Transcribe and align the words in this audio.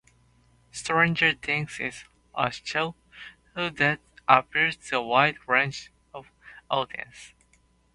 "Stranger 0.71 1.33
Things" 1.35 1.79
is 1.79 2.05
a 2.33 2.49
show 2.51 2.95
that 3.53 3.99
appeals 4.27 4.77
to 4.77 4.97
a 4.97 5.01
wide 5.03 5.37
range 5.47 5.91
of 6.11 6.25
audiences. 6.71 7.33